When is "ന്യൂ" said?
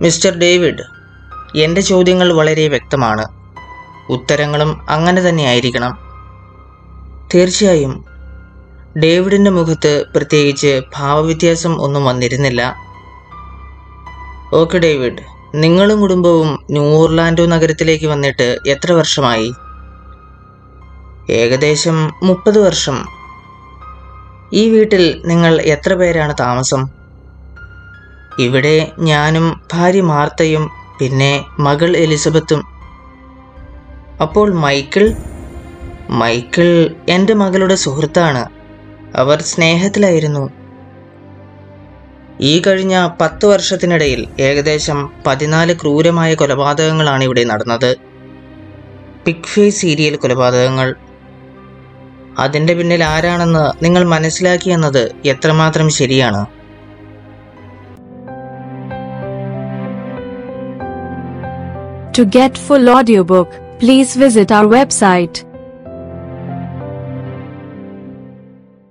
16.70-16.84